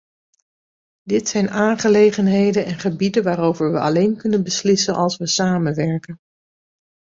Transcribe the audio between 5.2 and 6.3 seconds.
samenwerken.